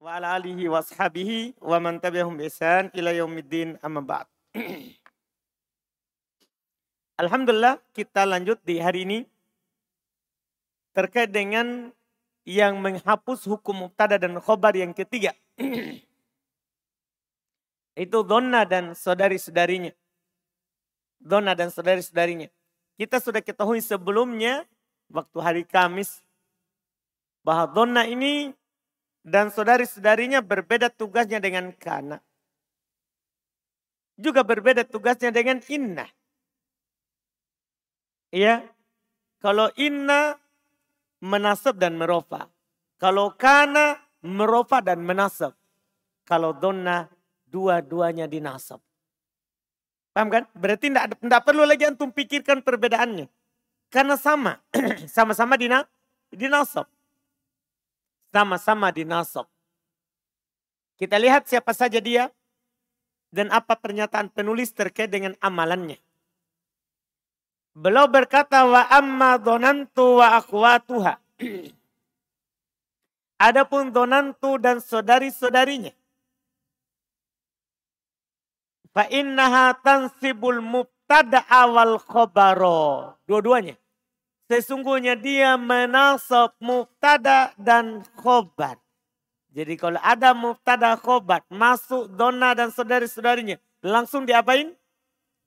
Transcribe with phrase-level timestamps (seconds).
[0.00, 0.40] wa ala
[1.60, 2.40] wa man tabi'ahum
[2.96, 4.24] ila yaumiddin amma.
[7.20, 9.18] Alhamdulillah kita lanjut di hari ini
[10.96, 11.92] terkait dengan
[12.48, 15.36] yang menghapus hukum mubtada dan khobar yang ketiga.
[17.92, 19.92] Itu donna dan saudari-saudarinya.
[21.20, 22.48] Donna dan saudari-saudarinya.
[22.96, 24.64] Kita sudah ketahui sebelumnya
[25.12, 26.24] waktu hari Kamis
[27.44, 28.56] bahwa donna ini
[29.20, 32.20] dan saudari-saudarinya berbeda tugasnya dengan kana.
[34.20, 36.08] Juga berbeda tugasnya dengan inna.
[38.32, 38.64] Iya.
[39.40, 40.36] Kalau inna
[41.24, 42.52] menasab dan merofa.
[43.00, 45.56] Kalau kana merofa dan menasab.
[46.28, 47.08] Kalau donna
[47.48, 48.84] dua-duanya dinasab.
[50.12, 50.44] Paham kan?
[50.52, 53.26] Berarti tidak perlu lagi antum pikirkan perbedaannya.
[53.88, 54.60] Karena sama.
[55.16, 55.88] Sama-sama dina,
[56.28, 56.86] dinasab.
[58.30, 59.50] Sama-sama dinasab.
[60.94, 62.30] Kita lihat siapa saja dia.
[63.30, 66.02] Dan apa pernyataan penulis terkait dengan amalannya.
[67.78, 71.22] Beliau berkata wa amma donantu wa akhwatuha.
[73.46, 75.94] Adapun donantu dan saudari-saudarinya.
[78.90, 83.14] Fa innaha tansibul mubtada awal khobaro.
[83.30, 83.78] Dua-duanya.
[84.50, 88.82] Sesungguhnya dia menasab mubtada dan khobar.
[89.54, 93.62] Jadi kalau ada mubtada khobar masuk dona dan saudari-saudarinya.
[93.78, 94.74] Langsung diapain?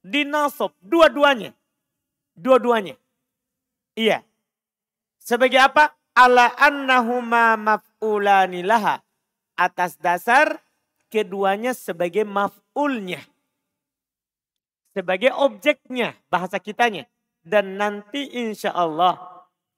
[0.08, 0.72] Dinasab.
[0.80, 1.52] Dua-duanya.
[2.32, 2.96] Dua-duanya.
[4.00, 4.24] Iya.
[5.20, 5.92] Sebagai apa?
[6.16, 9.04] Ala annahuma maf'ulani laha.
[9.60, 10.64] Atas dasar
[11.12, 13.20] keduanya sebagai maf'ulnya
[14.94, 17.10] sebagai objeknya bahasa kitanya.
[17.44, 19.20] Dan nanti insya Allah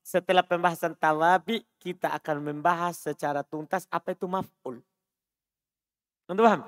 [0.06, 4.86] setelah pembahasan tawabi kita akan membahas secara tuntas apa itu maf'ul.
[6.30, 6.62] Untuk paham?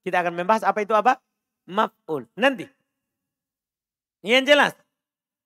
[0.00, 1.20] Kita akan membahas apa itu apa?
[1.68, 2.24] Maf'ul.
[2.40, 2.64] Nanti.
[4.24, 4.72] Yang jelas.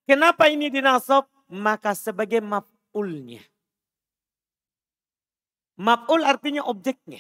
[0.07, 1.27] Kenapa ini dinasab?
[1.51, 3.43] Maka sebagai maf'ulnya.
[5.75, 7.19] Maf'ul artinya objeknya.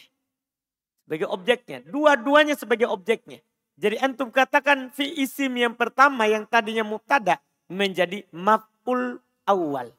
[1.03, 1.83] Sebagai objeknya.
[1.91, 3.43] Dua-duanya sebagai objeknya.
[3.75, 9.93] Jadi antum katakan fi isim yang pertama yang tadinya mubtada menjadi maf'ul awal.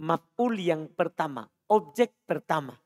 [0.00, 2.78] Maf'ul yang pertama, objek pertama.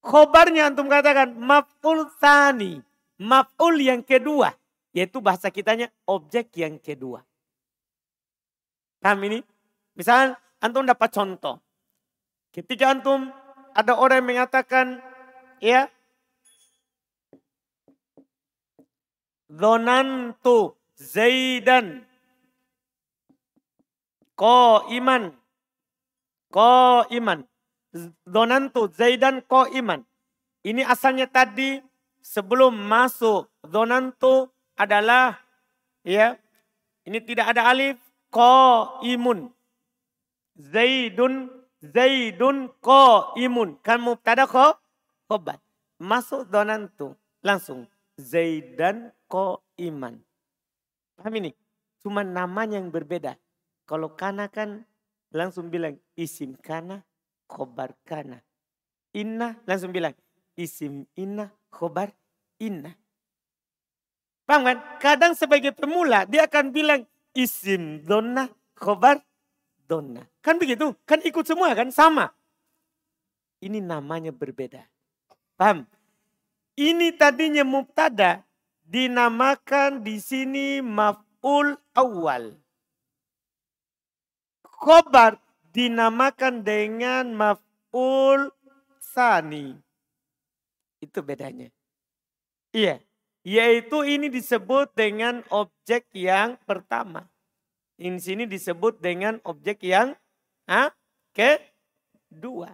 [0.00, 2.80] Khobarnya antum katakan maf'ul tani,
[3.20, 4.52] maf'ul yang kedua.
[4.90, 7.22] Yaitu bahasa kitanya objek yang kedua.
[8.98, 9.38] Paham ini?
[9.94, 11.62] Misalnya antum dapat contoh.
[12.50, 13.30] Ketika antum
[13.70, 14.98] ada orang yang mengatakan
[15.62, 15.86] ya
[19.46, 22.09] Zonantu Zaidan
[24.40, 25.36] ko iman
[26.48, 27.44] ko iman
[28.24, 30.00] Zonantu Zaidan ko iman
[30.64, 31.82] ini asalnya tadi
[32.24, 35.36] sebelum masuk zonantu adalah
[36.06, 36.40] ya
[37.04, 38.00] ini tidak ada alif
[38.32, 39.52] ko imun
[40.56, 41.52] Zaidun
[41.84, 44.72] Zaidun ko imun kan mubtada ko
[45.28, 45.60] khobar
[46.00, 47.12] masuk zonantu
[47.44, 47.84] langsung.
[48.20, 50.20] Zaidan ko iman.
[51.16, 51.56] Paham ini?
[52.00, 53.36] Cuma namanya yang berbeda.
[53.90, 54.86] Kalau kana kan
[55.34, 57.02] langsung bilang isim kana,
[57.50, 58.38] khobar kana.
[59.10, 60.14] Inna langsung bilang
[60.54, 62.14] isim inna, khobar
[62.62, 62.94] inna.
[64.46, 64.78] Paham kan?
[65.02, 67.02] Kadang sebagai pemula dia akan bilang
[67.34, 68.46] isim donna,
[68.78, 69.26] khobar
[69.90, 70.22] donna.
[70.38, 70.94] Kan begitu?
[71.02, 71.90] Kan ikut semua kan?
[71.90, 72.30] Sama.
[73.58, 74.86] Ini namanya berbeda.
[75.58, 75.82] Paham?
[76.78, 78.46] Ini tadinya mubtada,
[78.86, 82.54] dinamakan di sini maf'ul awal.
[84.80, 85.36] Khobar
[85.76, 88.48] dinamakan dengan maf'ul
[88.96, 89.76] sani.
[91.04, 91.68] Itu bedanya.
[92.72, 93.04] Iya.
[93.44, 97.28] Yaitu ini disebut dengan objek yang pertama.
[98.00, 100.16] Ini sini disebut dengan objek yang
[100.68, 100.92] ah,
[101.36, 102.72] kedua.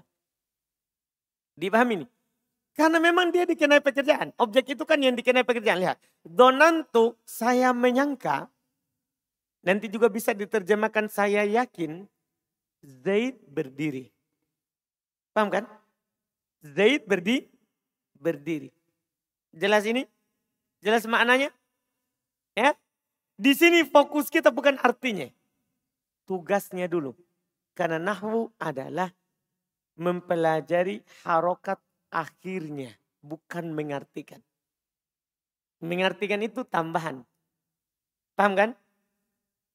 [1.59, 2.07] Dipahami ini?
[2.77, 4.37] Karena memang dia dikenai pekerjaan.
[4.37, 5.81] Objek itu kan yang dikenai pekerjaan.
[5.81, 5.99] Lihat.
[6.23, 8.53] Donantu saya menyangka.
[9.65, 12.05] Nanti juga bisa diterjemahkan saya yakin.
[12.85, 14.13] Zaid berdiri.
[15.33, 15.65] Paham kan?
[16.63, 17.45] Zaid berdi,
[18.17, 18.73] berdiri.
[19.53, 20.09] Jelas ini?
[20.81, 21.53] Jelas maknanya?
[22.57, 22.73] Ya.
[23.37, 25.29] Di sini fokus kita bukan artinya.
[26.25, 27.13] Tugasnya dulu.
[27.77, 29.13] Karena nahwu adalah
[30.01, 34.41] mempelajari harokat akhirnya, bukan mengartikan.
[35.85, 37.25] Mengartikan itu tambahan.
[38.33, 38.71] Paham kan?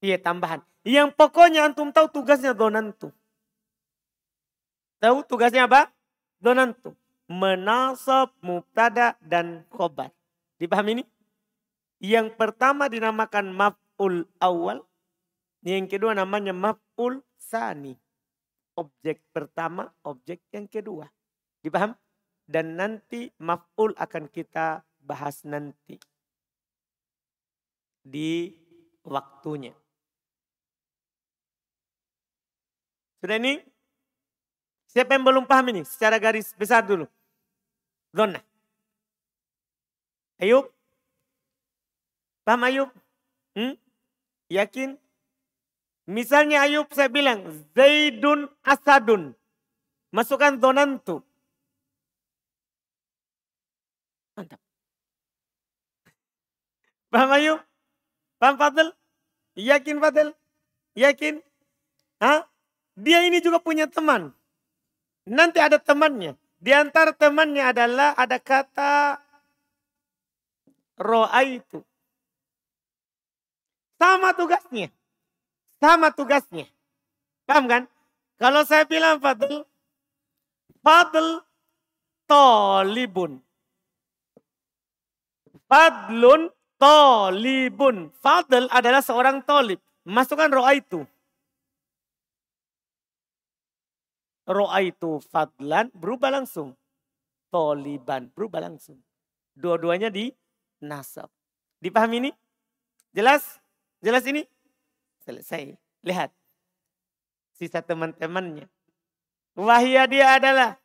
[0.01, 0.65] Iya tambahan.
[0.81, 3.13] Yang pokoknya antum tahu tugasnya donantu.
[4.97, 5.93] Tahu tugasnya apa?
[6.41, 6.97] Donantu.
[7.31, 10.11] menasab mubtada dan khobar.
[10.59, 11.03] Dipahami ini?
[12.03, 14.83] Yang pertama dinamakan maf'ul awal.
[15.63, 17.95] Yang kedua namanya maf'ul sani.
[18.75, 21.07] Objek pertama, objek yang kedua.
[21.63, 21.95] Dipaham?
[22.43, 25.95] Dan nanti maf'ul akan kita bahas nanti.
[28.03, 28.51] Di
[29.07, 29.71] waktunya.
[33.21, 33.61] Sudah ini?
[34.89, 35.85] Siapa yang belum paham ini?
[35.85, 37.05] Secara garis besar dulu.
[38.11, 38.41] Zona.
[40.41, 40.67] Ayub?
[42.43, 42.89] Paham Ayub?
[43.55, 43.77] Hmm?
[44.49, 44.97] Yakin?
[46.09, 47.45] Misalnya Ayub saya bilang,
[47.77, 49.37] Zaidun Asadun.
[50.11, 51.23] Masukkan donantu.
[54.35, 54.59] Mantap.
[57.13, 57.59] Paham Ayub?
[58.41, 58.89] Paham Fadil?
[59.55, 60.35] Yakin Fadil?
[60.97, 61.39] Yakin?
[62.19, 62.50] Hah?
[62.95, 64.35] Dia ini juga punya teman.
[65.27, 66.35] Nanti ada temannya.
[66.61, 69.17] Di antara temannya adalah ada kata
[71.01, 71.81] roa itu.
[73.97, 74.89] Sama tugasnya.
[75.81, 76.65] Sama tugasnya.
[77.45, 77.83] Paham kan?
[78.41, 79.65] Kalau saya bilang Fadl,
[80.81, 81.45] Fadl
[82.25, 83.41] tolibun.
[85.69, 86.49] Fadlun
[86.81, 88.09] tolibun.
[88.17, 89.77] Fadl adalah seorang tolib.
[90.01, 91.05] Masukkan roa itu.
[94.51, 96.75] Roa itu fadlan berubah langsung.
[97.51, 98.99] Toliban berubah langsung.
[99.55, 100.31] Dua-duanya di
[100.79, 101.27] nasab.
[101.83, 102.31] Dipahami ini?
[103.11, 103.59] Jelas?
[103.99, 104.47] Jelas ini?
[105.23, 105.75] Selesai.
[106.05, 106.31] Lihat.
[107.55, 108.71] Sisa teman-temannya.
[109.57, 110.81] Wahia dia adalah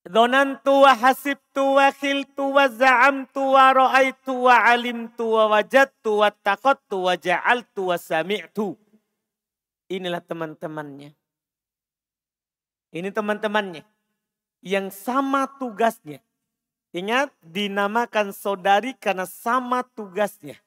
[0.00, 7.04] Donantu wa hasibtu wa khiltu wa za'amtu wa ra'aitu wa alimtu wa wajadtu wa taqattu
[7.04, 8.80] wa ja'altu wa sami'tu.
[9.92, 11.19] Inilah teman-temannya.
[12.90, 13.86] Ini teman-temannya.
[14.60, 16.20] Yang sama tugasnya.
[16.90, 20.58] Ingat dinamakan saudari karena sama tugasnya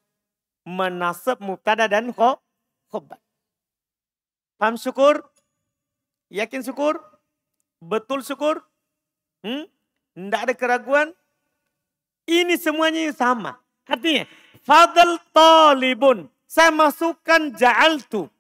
[0.64, 3.20] menasab mubtada dan khobar.
[4.56, 5.20] Paham syukur?
[6.32, 7.04] Yakin syukur?
[7.84, 8.64] Betul syukur?
[9.44, 9.68] Hmm?
[10.16, 11.12] Tidak ada keraguan?
[12.24, 13.60] Ini semuanya sama.
[13.84, 14.24] Artinya,
[14.64, 16.32] fadl talibun.
[16.48, 18.32] Saya masukkan ja'altu.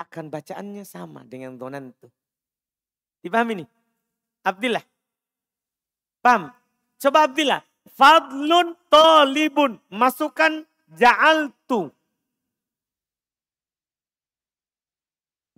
[0.00, 2.08] Akan bacaannya sama dengan donantu.
[3.20, 3.66] Dipahami ini?
[4.44, 4.84] Abdillah.
[6.24, 6.52] Paham?
[7.00, 7.60] Coba Abdillah.
[7.96, 9.76] Fadlun talibun.
[9.92, 10.64] Masukkan
[10.96, 11.92] ja'altu.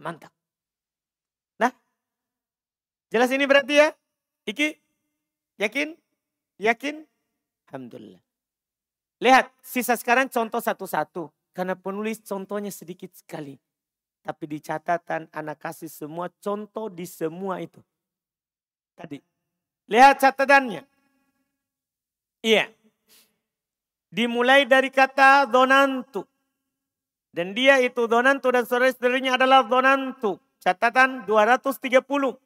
[0.02, 0.34] Mantap.
[1.62, 1.70] Nah,
[3.10, 3.94] jelas ini berarti ya?
[4.42, 4.74] Iki,
[5.62, 5.94] yakin?
[6.58, 7.06] Yakin?
[7.70, 8.22] Alhamdulillah.
[9.22, 11.30] Lihat, sisa sekarang contoh satu-satu.
[11.54, 13.54] Karena penulis contohnya sedikit sekali.
[14.22, 17.82] Tapi di catatan anak kasih semua contoh di semua itu.
[18.94, 19.18] Tadi.
[19.90, 20.86] Lihat catatannya.
[22.46, 22.70] Iya.
[24.14, 26.22] Dimulai dari kata donantu.
[27.34, 30.38] Dan dia itu donantu dan saudara-saudaranya adalah donantu.
[30.62, 32.38] Catatan 230.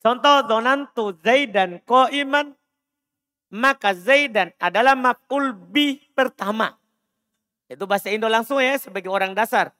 [0.00, 2.56] Contoh donantu Zaidan ko iman.
[3.52, 6.72] Maka Zaidan adalah maf'ul bi pertama.
[7.68, 9.76] Itu bahasa Indo langsung ya sebagai orang dasar.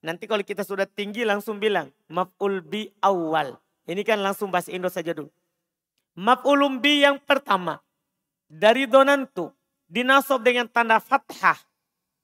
[0.00, 3.60] Nanti kalau kita sudah tinggi langsung bilang maf'ul bi awal.
[3.84, 5.28] Ini kan langsung bahasa Indo saja dulu.
[6.16, 7.80] Maf'ulum bi yang pertama
[8.48, 9.52] dari donantu
[9.84, 11.56] dinasab dengan tanda fathah.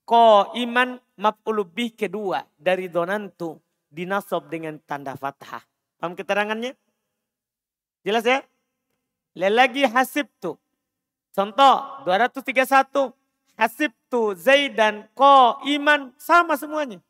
[0.07, 3.61] Ko iman maf'ulubi kedua dari donantu
[3.93, 5.61] dinasab dengan tanda fathah.
[6.01, 6.73] Paham keterangannya?
[8.01, 8.41] Jelas ya?
[9.37, 10.57] Lelagi hasib tu.
[11.35, 13.13] Contoh 231.
[13.57, 17.01] Hasib tu Zaidan ko iman sama semuanya.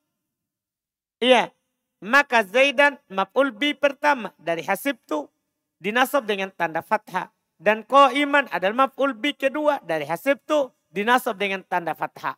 [1.21, 1.49] Iya.
[1.97, 5.25] Maka Zaidan maf'ul bi pertama dari hasib tu
[5.81, 7.33] dinasab dengan tanda fathah.
[7.57, 12.37] Dan ko iman adalah maf'ul bi kedua dari hasib tu dinasab dengan tanda fathah.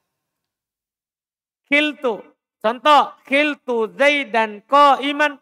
[1.67, 2.24] Khiltu.
[2.59, 5.39] Contoh, khiltu zaidan ko iman.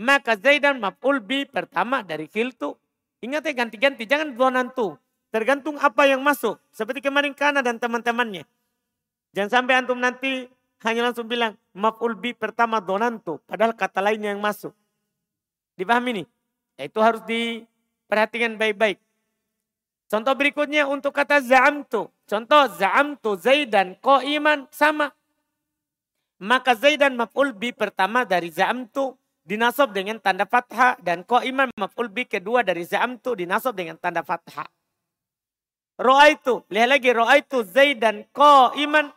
[0.00, 2.76] Maka zaidan maf'ul bi pertama dari khiltu.
[3.24, 5.00] Ingat ya ganti-ganti, jangan donantu.
[5.32, 6.60] Tergantung apa yang masuk.
[6.68, 8.44] Seperti kemarin Kana dan teman-temannya.
[9.32, 10.46] Jangan sampai antum nanti
[10.84, 13.42] hanya langsung bilang maf'ul bi pertama donantu.
[13.44, 14.72] Padahal kata lainnya yang masuk.
[15.74, 16.26] Dipahami nih?
[16.86, 17.66] Itu harus di
[18.04, 19.00] Perhatikan baik-baik.
[20.06, 22.12] Contoh berikutnya untuk kata za'amtu.
[22.28, 25.10] Contoh za'amtu Zaidan ko iman sama.
[26.38, 32.12] Maka Zaidan maf'ul bi pertama dari za'amtu dinasab dengan tanda fathah dan ko iman maf'ul
[32.12, 34.68] bi kedua dari za'amtu dinasab dengan tanda fathah.
[35.94, 39.08] Ro'a itu, lihat lagi ro'a itu Zaidan ko iman.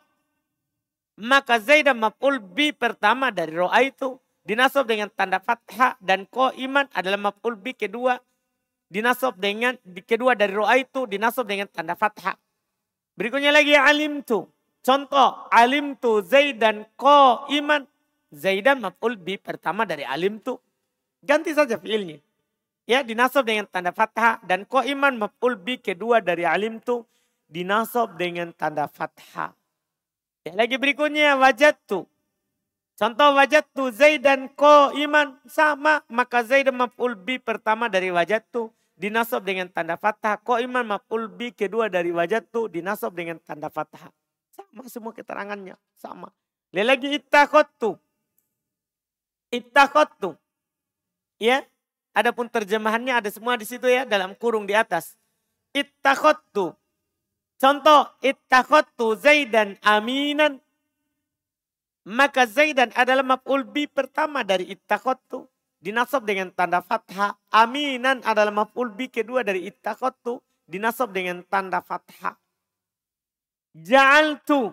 [1.17, 6.86] Maka Zaidan maf'ul bi pertama dari ro'a itu dinasab dengan tanda fathah dan ko iman
[6.93, 8.21] adalah maf'ul bi kedua
[8.88, 9.75] dinasab dengan
[10.07, 12.38] kedua dari roa itu dinasab dengan tanda fathah.
[13.17, 14.45] Berikutnya lagi alim tu.
[14.86, 17.83] Contoh alim tu Zaidan ko iman.
[18.77, 20.53] Maf'ul bi pertama dari alim tu.
[21.25, 22.21] Ganti saja fiilnya.
[22.88, 27.03] Ya dinasab dengan tanda fathah dan ko iman maf'ul bi kedua dari alim tu
[27.50, 29.51] dinasab dengan tanda fathah.
[30.48, 32.08] Ya, lagi berikutnya wajat tu.
[32.96, 38.72] Contoh wajat tu Zaidan ko iman sama maka Zaidan maf'ul bi pertama dari wajat tu
[38.96, 40.39] dinasab dengan tanda fathah.
[40.39, 44.08] Ko iman maf'ul bi kedua dari wajat tu dinasab dengan tanda fathah.
[44.56, 46.32] Sama semua keterangannya sama.
[46.72, 48.00] Lihat lagi ittakhottu.
[49.51, 50.39] Ittakhottu.
[51.44, 51.68] Ya,
[52.16, 55.20] adapun terjemahannya ada semua di situ ya dalam kurung di atas.
[55.75, 56.72] Ittakhottu.
[57.58, 60.62] Contoh ittakhottu Zaidan aminan
[62.08, 65.44] maka Zaidan adalah maf'ul bi pertama dari ittakhottu.
[65.84, 67.36] Dinasab dengan tanda fathah.
[67.52, 70.40] Aminan adalah maf'ul bi kedua dari ittakhottu.
[70.64, 72.40] Dinasab dengan tanda fathah.
[73.76, 74.72] Ja'altu.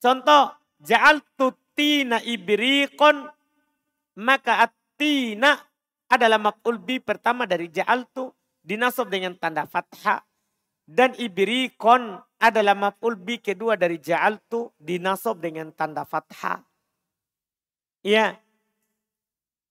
[0.00, 0.56] Contoh.
[0.80, 3.28] Ja'altu tina ibriqon.
[4.16, 5.60] Maka at-tina
[6.08, 8.32] adalah maf'ul bi pertama dari ja'altu.
[8.64, 10.24] Dinasab dengan tanda fathah.
[10.82, 16.58] Dan ibrikon adalah maf'ul bi kedua dari ja'altu dinasab dengan tanda fathah.
[18.02, 18.34] Ya.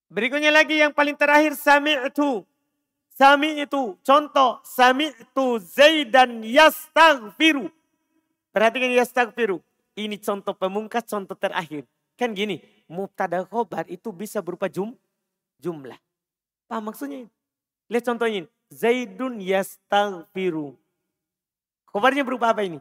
[0.08, 2.44] Berikutnya lagi yang paling terakhir sami'tu.
[3.12, 4.00] Sami'tu.
[4.00, 7.68] Contoh sami'tu Zaidan yastaghfiru.
[8.52, 9.60] Perhatikan yastaghfiru.
[9.92, 11.84] Ini contoh pemungkas, contoh terakhir.
[12.16, 14.96] Kan gini, mubtada khobar itu bisa berupa jum,
[15.60, 15.96] jumlah.
[16.68, 17.28] Paham maksudnya?
[17.92, 18.48] Lihat contohnya.
[18.72, 20.81] Zaidun yastaghfiru.
[21.92, 22.80] Khobarnya berupa apa ini?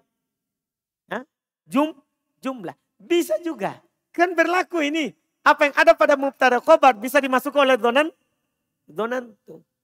[1.12, 1.28] Hah?
[1.68, 1.92] Jum,
[2.40, 2.74] jumlah.
[2.96, 3.84] Bisa juga.
[4.16, 5.12] Kan berlaku ini.
[5.44, 8.08] Apa yang ada pada mubtada khobar bisa dimasukkan oleh donan.
[8.88, 9.36] Donan.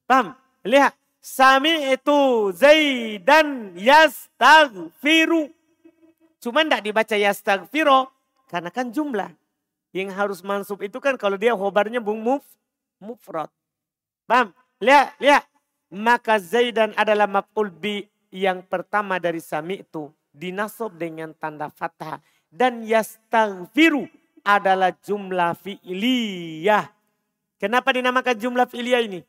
[0.08, 0.34] Paham?
[0.64, 0.96] Lihat.
[1.18, 2.20] Sami itu
[2.56, 5.52] Zaidan yastaghfiru.
[6.40, 8.08] Cuma tidak dibaca yastaghfiru
[8.48, 9.36] karena kan jumlah.
[9.92, 12.46] Yang harus masuk itu kan kalau dia khobarnya bung muf,
[13.02, 13.52] mufrad.
[14.24, 14.56] Paham?
[14.80, 15.44] Lihat, lihat.
[15.92, 22.22] Maka Zaidan adalah maf'ul bi yang pertama dari sami itu dinasab dengan tanda fathah.
[22.48, 24.08] Dan yastaghfiru
[24.46, 26.88] adalah jumlah fi'liyah.
[27.60, 29.20] Kenapa dinamakan jumlah fi'liyah ini?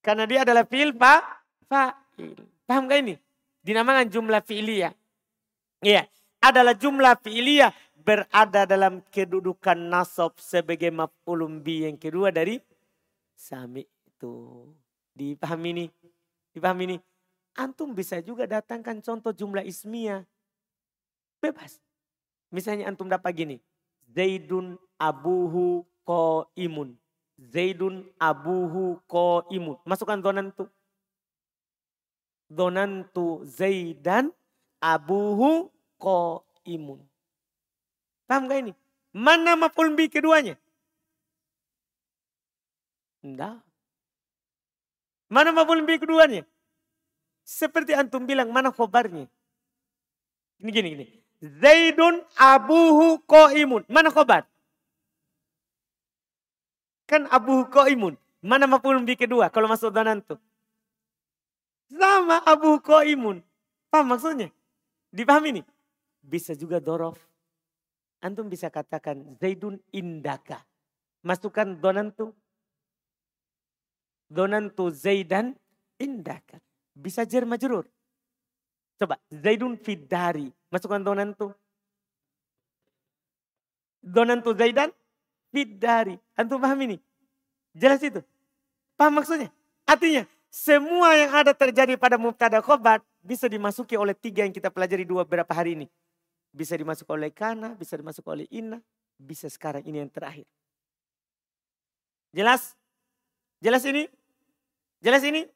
[0.00, 1.20] Karena dia adalah fi'il fa,
[1.66, 2.32] fa'il.
[2.64, 3.14] Paham gak ini?
[3.60, 4.94] Dinamakan jumlah fi'liyah.
[5.82, 6.08] Iya,
[6.40, 7.74] adalah jumlah fi'liyah
[8.06, 12.62] berada dalam kedudukan nasab sebagai maf'ulun bi yang kedua dari
[13.34, 14.62] sami itu.
[15.10, 15.86] Dipahami ini?
[16.56, 16.96] Dipahami ini?
[17.52, 20.24] Antum bisa juga datangkan contoh jumlah ismiyah.
[21.36, 21.76] Bebas.
[22.48, 23.56] Misalnya antum dapat gini.
[24.08, 26.96] Zaidun abuhu ko imun.
[27.36, 29.76] Zaidun abuhu ko imun.
[29.84, 30.64] Masukkan donantu.
[32.48, 34.32] Donantu Zaidan
[34.80, 35.68] abuhu
[36.00, 37.04] ko imun.
[38.24, 38.72] Paham gak ini?
[39.12, 40.56] Mana maf'ul bi keduanya?
[43.20, 43.65] Enggak.
[45.26, 46.46] Mana maf'ul bi keduanya?
[47.46, 49.26] Seperti antum bilang mana khobarnya?
[50.62, 51.06] Ini gini gini.
[51.42, 53.20] Zaidun abuhu
[53.54, 53.82] imun.
[53.90, 54.46] Mana khobar?
[57.06, 58.14] Kan abuhu imun.
[58.42, 60.38] Mana maf'ul bi kedua kalau masuk donan tuh?
[61.90, 63.42] Sama abuhu imun.
[63.90, 64.50] Paham maksudnya?
[65.14, 65.66] Dipahami nih?
[66.22, 67.18] Bisa juga dorof.
[68.22, 70.66] Antum bisa katakan Zaidun indaka.
[71.22, 72.34] Masukkan donan tuh
[74.26, 75.54] Donantu Zaidan
[75.98, 76.58] indaka.
[76.96, 77.86] Bisa jar majrur.
[78.96, 80.48] Coba Zaidun fidari.
[80.72, 81.52] Masukkan donantu.
[84.00, 84.90] Donantu Zaidan
[85.52, 86.16] fidari.
[86.34, 86.96] Antum paham ini?
[87.76, 88.24] Jelas itu?
[88.96, 89.52] Paham maksudnya?
[89.84, 95.04] Artinya semua yang ada terjadi pada mubtada khobar bisa dimasuki oleh tiga yang kita pelajari
[95.04, 95.86] dua beberapa hari ini.
[96.48, 98.80] Bisa dimasuk oleh kana, bisa dimasuk oleh inna,
[99.20, 100.48] bisa sekarang ini yang terakhir.
[102.32, 102.72] Jelas?
[103.60, 104.08] Jelas ini?
[105.06, 105.46] Jelas ini?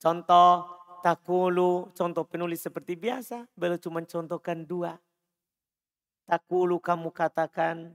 [0.00, 0.64] Contoh
[1.04, 3.44] takulu, contoh penulis seperti biasa.
[3.52, 4.96] Beliau cuma contohkan dua.
[6.24, 7.92] Takulu kamu katakan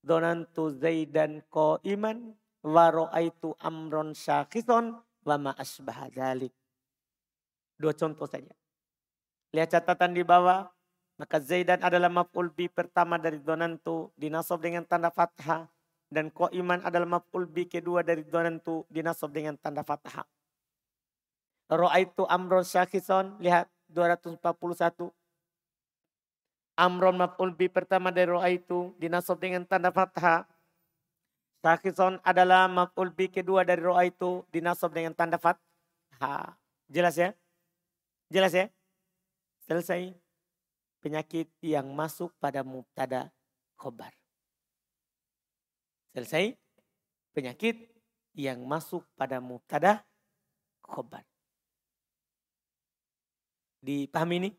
[0.00, 2.32] donantu zaidan ko iman
[2.64, 4.96] waro aitu amron syakison
[5.28, 6.56] wama asbah dalik.
[7.76, 8.56] Dua contoh saja.
[9.52, 10.72] Lihat catatan di bawah.
[11.18, 15.66] Maka Zaidan adalah maf'ul bi pertama dari donantu dinasab dengan tanda fathah
[16.08, 20.24] dan iman adalah maf'ul bi kedua dari donantu dinasab dengan tanda fathah.
[21.68, 25.12] Ra'aitu amron syakison, lihat 241.
[26.80, 30.48] Amron maf'ul bi pertama dari roa itu dinasab dengan tanda fathah.
[31.60, 36.56] Sakison adalah maf'ul bi kedua dari roa itu dinasab dengan tanda fathah.
[36.88, 37.36] Jelas ya?
[38.32, 38.72] Jelas ya?
[39.68, 40.16] Selesai.
[41.04, 43.28] Penyakit yang masuk pada mubtada
[43.76, 44.14] khobar.
[46.14, 46.56] Selesai.
[47.32, 47.76] Penyakit
[48.34, 50.02] yang masuk pada mubtada
[50.82, 51.22] khobar.
[53.82, 54.50] Dipahami ini?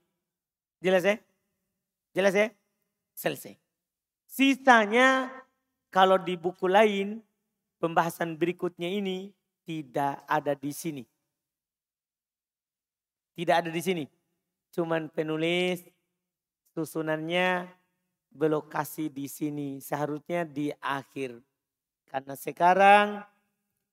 [0.80, 1.16] Jelas ya?
[2.16, 2.48] Jelas ya?
[3.16, 3.60] Selesai.
[4.30, 5.28] Sisanya
[5.92, 7.20] kalau di buku lain
[7.82, 9.34] pembahasan berikutnya ini
[9.68, 11.04] tidak ada di sini.
[13.36, 14.06] Tidak ada di sini.
[14.72, 15.84] Cuman penulis
[16.76, 17.79] susunannya
[18.32, 19.82] belokasi di sini.
[19.82, 21.42] Seharusnya di akhir.
[22.10, 23.22] Karena sekarang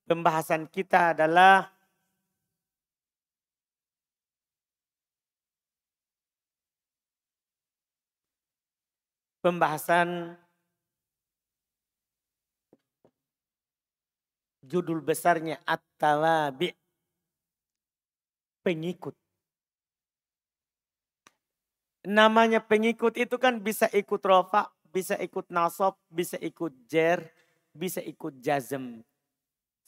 [0.09, 1.69] pembahasan kita adalah
[9.45, 10.35] pembahasan
[14.67, 16.75] judul besarnya At-Tawabi.
[18.67, 19.26] Pengikut.
[22.07, 27.27] Namanya pengikut itu kan bisa ikut rofa, bisa ikut nasab, bisa ikut jer,
[27.75, 29.03] bisa ikut jazm.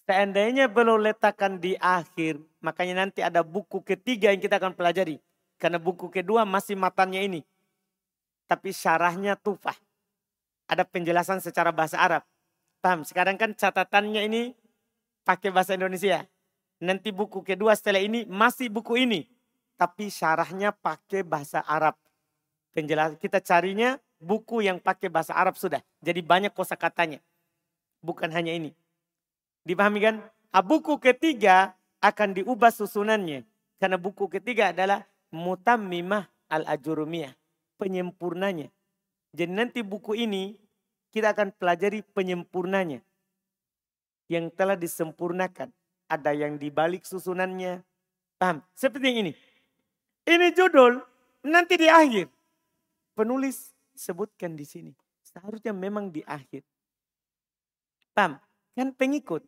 [0.02, 5.22] Seandainya belum letakkan di akhir, makanya nanti ada buku ketiga yang kita akan pelajari.
[5.62, 7.46] Karena buku kedua masih matanya ini
[8.48, 9.76] tapi syarahnya tufah.
[10.64, 12.25] Ada penjelasan secara bahasa Arab.
[12.80, 13.04] Paham?
[13.04, 14.42] Sekarang kan catatannya ini
[15.22, 16.25] pakai bahasa Indonesia.
[16.80, 19.28] Nanti buku kedua setelah ini masih buku ini.
[19.76, 21.94] Tapi syarahnya pakai bahasa Arab.
[22.76, 25.80] Penjelasan kita carinya buku yang pakai bahasa Arab sudah.
[26.02, 27.22] Jadi banyak kosa katanya.
[28.02, 28.75] Bukan hanya ini.
[29.66, 30.16] Dipahami kan?
[30.54, 33.44] Ah, buku ketiga akan diubah susunannya.
[33.78, 37.37] Karena buku ketiga adalah Mutammimah al-Ajurumiyah
[37.76, 38.72] penyempurnanya.
[39.37, 40.56] Jadi nanti buku ini
[41.12, 43.04] kita akan pelajari penyempurnanya.
[44.28, 45.72] Yang telah disempurnakan.
[46.08, 47.84] Ada yang dibalik susunannya.
[48.40, 48.64] Paham?
[48.73, 49.32] Seperti ini.
[50.25, 51.00] Ini judul
[51.45, 52.37] nanti di akhir.
[53.19, 54.95] Penulis sebutkan di sini.
[55.26, 56.63] Seharusnya memang di akhir.
[58.15, 58.39] Paham?
[58.78, 59.43] Kan pengikut.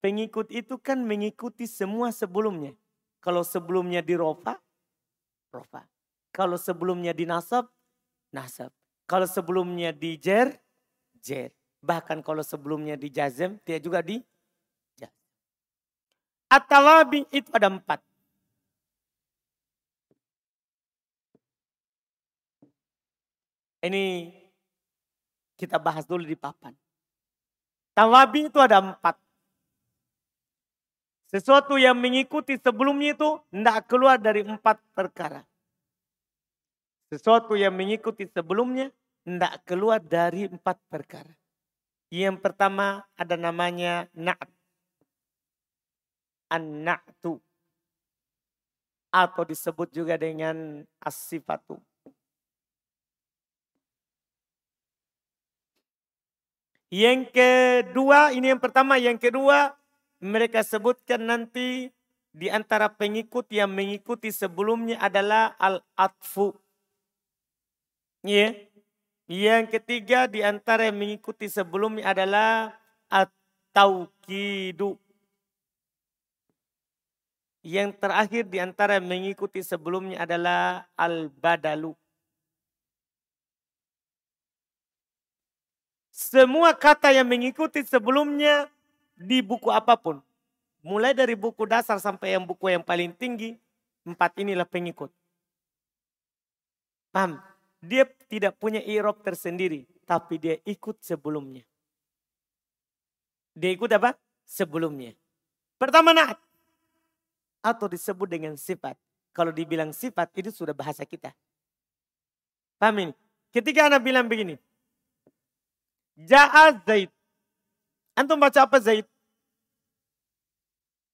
[0.00, 2.72] Pengikut itu kan mengikuti semua sebelumnya.
[3.20, 4.56] Kalau sebelumnya di rofa,
[5.52, 5.84] rofa.
[6.32, 7.68] Kalau sebelumnya di nasab,
[8.32, 8.72] nasab.
[9.04, 10.56] Kalau sebelumnya di jer,
[11.20, 11.52] jer.
[11.84, 14.24] Bahkan kalau sebelumnya di jazm, dia juga di
[14.96, 15.20] jazm.
[16.48, 18.00] At-tawabi itu ada empat.
[23.84, 24.32] Ini
[25.56, 26.76] kita bahas dulu di papan.
[27.96, 29.16] Tawabi itu ada empat.
[31.32, 35.42] Sesuatu yang mengikuti sebelumnya itu tidak keluar dari empat perkara.
[37.08, 38.92] Sesuatu yang mengikuti sebelumnya
[39.26, 41.34] tidak keluar dari empat perkara.
[42.14, 44.50] Yang pertama ada namanya na'at.
[46.46, 47.42] An-na'tu.
[49.10, 51.82] Atau disebut juga dengan as-sifatu.
[56.86, 58.94] Yang kedua, ini yang pertama.
[58.94, 59.74] Yang kedua,
[60.22, 61.90] mereka sebutkan nanti
[62.36, 66.54] di antara pengikut yang mengikuti sebelumnya adalah al-atfu.
[68.22, 68.54] Ya.
[69.26, 72.78] Yang ketiga di antara yang mengikuti sebelumnya adalah
[73.10, 74.94] at-tauqidu.
[77.66, 81.98] Yang terakhir di antara yang mengikuti sebelumnya adalah al-badalu.
[86.26, 88.66] Semua kata yang mengikuti sebelumnya
[89.14, 90.18] di buku apa pun.
[90.82, 93.54] Mulai dari buku dasar sampai yang buku yang paling tinggi.
[94.02, 95.14] Empat inilah pengikut.
[97.14, 97.38] Paham?
[97.78, 99.86] Dia tidak punya irob tersendiri.
[100.02, 101.62] Tapi dia ikut sebelumnya.
[103.54, 104.18] Dia ikut apa?
[104.42, 105.14] Sebelumnya.
[105.78, 106.42] Pertama naat.
[107.62, 108.98] Atau disebut dengan sifat.
[109.30, 111.30] Kalau dibilang sifat itu sudah bahasa kita.
[112.82, 113.14] Paham ini?
[113.54, 114.58] Ketika anak bilang begini.
[116.16, 117.12] Ja'a Zaid.
[118.16, 119.04] Antum baca apa Zaid?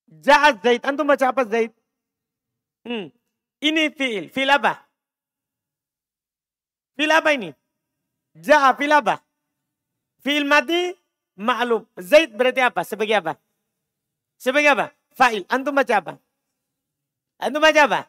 [0.07, 0.83] Ja'a Zaid.
[0.87, 1.75] Antum baca apa Zaid?
[2.87, 3.11] Hmm.
[3.59, 4.31] Ini fi'il.
[4.31, 4.79] Fi'il apa?
[6.95, 7.51] Fil apa ini?
[8.39, 9.19] Ja'a fil apa?
[10.23, 10.95] Fil mati
[11.35, 11.83] ma'lum.
[11.99, 12.87] Zaid berarti apa?
[12.87, 13.35] Sebagai apa?
[14.39, 14.87] Sebagai apa?
[15.15, 15.43] Fa'il.
[15.51, 16.13] Antum baca apa?
[17.43, 18.01] Antum baca apa?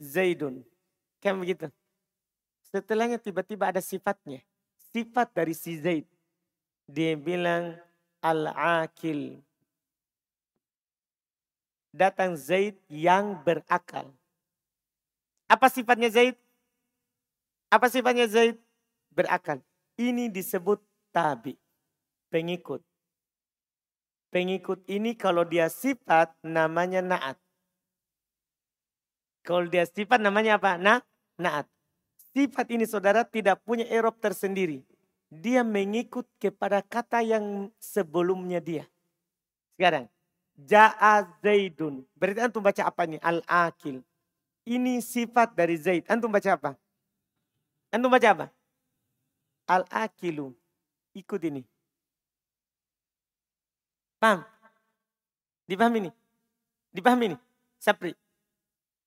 [0.00, 0.64] Zaidun.
[1.20, 1.66] Kayak begitu.
[2.72, 4.40] Setelahnya tiba-tiba ada sifatnya.
[4.96, 6.08] Sifat dari si Zaid.
[6.88, 7.76] Dia bilang
[8.24, 9.44] al-akil.
[11.92, 14.08] Datang Zaid yang berakal.
[15.52, 16.40] Apa sifatnya Zaid?
[17.68, 18.56] Apa sifatnya Zaid?
[19.12, 19.60] Berakal.
[20.00, 20.80] Ini disebut
[21.12, 21.60] tabi.
[22.32, 22.80] Pengikut.
[24.32, 27.36] Pengikut ini kalau dia sifat namanya naat.
[29.44, 30.80] Kalau dia sifat namanya apa?
[30.80, 31.04] Na,
[31.36, 31.68] naat.
[32.36, 34.84] Sifat ini saudara tidak punya erob tersendiri.
[35.32, 38.84] Dia mengikut kepada kata yang sebelumnya dia.
[39.72, 40.04] Sekarang.
[40.52, 42.04] Ja'a Zaidun.
[42.12, 43.16] Berarti antum baca apa ini?
[43.24, 44.04] Al-akil.
[44.68, 46.04] Ini sifat dari Zaid.
[46.12, 46.70] Antum baca apa?
[47.88, 48.46] Antum baca apa?
[49.64, 50.52] Al-akilu.
[51.16, 51.64] Ikut ini.
[54.20, 54.44] Paham?
[55.64, 56.10] Dipahami ini?
[56.92, 57.36] Dipahami ini?
[57.80, 58.12] Sapri.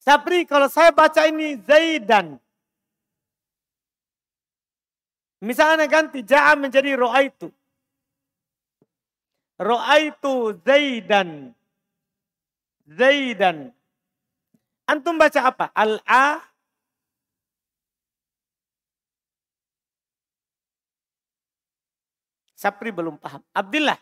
[0.02, 2.42] Sapri kalau saya baca ini Zaidan.
[5.40, 7.48] Misalnya ganti ja'a menjadi ro'aitu.
[9.60, 11.52] Ro'aitu Zaidan.
[12.88, 13.72] Zaidan.
[14.90, 15.66] Antum baca apa?
[15.72, 16.50] Al-A
[22.60, 23.40] Sapri belum paham.
[23.56, 23.96] Abdullah.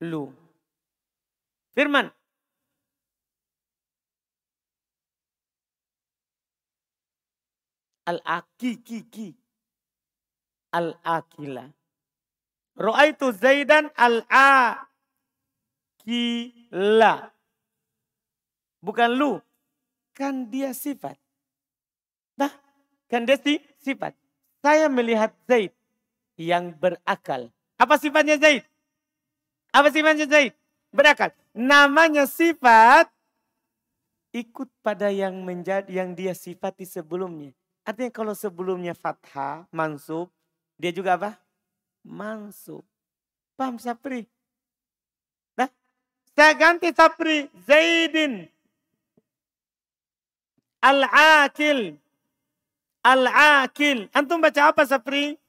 [0.00, 0.32] Lu.
[1.76, 2.17] Firman.
[8.08, 9.36] Al-akiki.
[10.72, 11.68] Al-akila.
[12.78, 14.88] Ro'aitu Zaidan al-akila.
[18.80, 19.42] Bukan lu.
[20.16, 21.20] Kan dia sifat.
[22.40, 22.54] Nah,
[23.12, 23.36] kan dia
[23.82, 24.16] sifat.
[24.64, 25.76] Saya melihat Zaid
[26.38, 27.50] yang berakal.
[27.78, 28.64] Apa sifatnya Zaid?
[29.70, 30.54] Apa sifatnya Zaid?
[30.90, 31.30] Berakal.
[31.52, 33.10] Namanya sifat
[34.32, 37.52] ikut pada yang menjadi yang dia sifati sebelumnya.
[37.88, 40.28] Artinya kalau sebelumnya fathah, mansub,
[40.76, 41.40] dia juga apa?
[42.04, 42.84] Mansub.
[43.56, 44.28] Paham Sapri?
[45.56, 45.72] Nah,
[46.36, 47.48] saya ganti Sapri.
[47.64, 48.44] Zaidin.
[50.84, 51.96] Al-Akil.
[53.00, 54.12] Al-Akil.
[54.12, 55.40] Antum baca apa Sapri?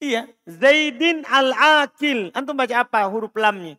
[0.00, 2.32] Iya, Zaidin Al-Akil.
[2.32, 3.76] Antum baca apa huruf lamnya?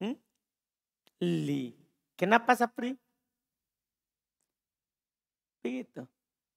[0.00, 0.16] Hmm?
[1.22, 1.74] Li.
[2.14, 2.94] Kenapa Sapri?
[5.62, 6.06] Begitu.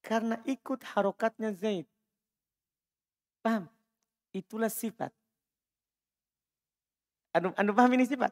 [0.01, 1.85] Karena ikut harokatnya Zaid.
[3.41, 3.65] Paham?
[4.33, 5.09] Itulah sifat.
[7.33, 8.31] Anu, anu paham ini sifat?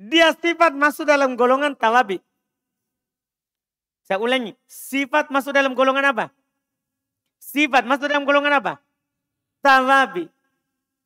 [0.00, 2.18] Dia sifat masuk dalam golongan tawabi.
[4.10, 6.26] Saya ulangi, sifat masuk dalam golongan apa?
[7.38, 8.82] Sifat masuk dalam golongan apa?
[9.60, 10.26] Tawabi.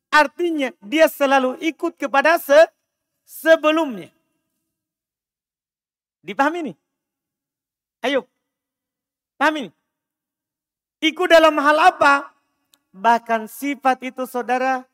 [0.09, 2.57] Artinya dia selalu ikut kepada se
[3.25, 4.13] sebelumnya.
[6.25, 6.75] Dipahami ini?
[8.01, 8.25] Ayo.
[9.37, 9.71] Pahami ini?
[11.05, 12.33] Ikut dalam hal apa?
[12.95, 14.87] Bahkan sifat itu saudara